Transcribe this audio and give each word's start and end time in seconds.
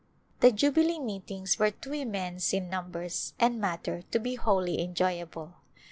The 0.39 0.51
Jubilee 0.51 0.97
meetings 0.97 1.59
were 1.59 1.69
too 1.69 1.93
immense 1.93 2.53
in 2.55 2.71
numbers 2.71 3.35
and 3.39 3.61
matter 3.61 4.01
to 4.11 4.17
be 4.17 4.33
wholly 4.33 4.81
enjoyable. 4.81 5.57